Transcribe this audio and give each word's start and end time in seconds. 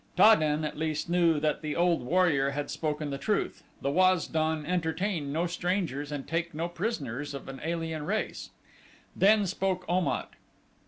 Ta 0.17 0.33
den, 0.33 0.65
at 0.65 0.79
least, 0.79 1.11
knew 1.11 1.39
that 1.39 1.61
the 1.61 1.75
old 1.75 2.01
warrior 2.01 2.49
had 2.49 2.71
spoken 2.71 3.11
the 3.11 3.19
truth 3.19 3.61
the 3.83 3.91
Waz 3.91 4.25
don 4.25 4.65
entertain 4.65 5.31
no 5.31 5.45
strangers 5.45 6.11
and 6.11 6.27
take 6.27 6.55
no 6.55 6.67
prisoners 6.67 7.35
of 7.35 7.47
an 7.47 7.61
alien 7.63 8.03
race. 8.07 8.49
Then 9.15 9.45
spoke 9.45 9.85
Om 9.87 10.07
at. 10.07 10.31